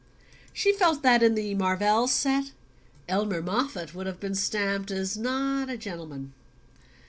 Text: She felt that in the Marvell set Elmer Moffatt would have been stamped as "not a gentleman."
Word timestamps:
She 0.51 0.73
felt 0.73 1.03
that 1.03 1.21
in 1.21 1.35
the 1.35 1.53
Marvell 1.53 2.07
set 2.07 2.53
Elmer 3.07 3.39
Moffatt 3.39 3.93
would 3.93 4.07
have 4.07 4.19
been 4.19 4.33
stamped 4.33 4.89
as 4.89 5.15
"not 5.15 5.69
a 5.69 5.77
gentleman." 5.77 6.33